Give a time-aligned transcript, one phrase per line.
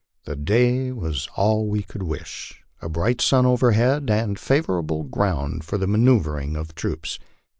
[0.25, 5.77] The day was all we could wish a bright sun overhead, and favorable ground for
[5.77, 7.19] the nianoeu vring of troops.